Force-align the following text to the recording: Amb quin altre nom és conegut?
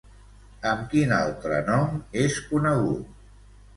Amb 0.69 0.87
quin 0.93 1.13
altre 1.17 1.59
nom 1.69 2.01
és 2.25 2.39
conegut? 2.55 3.37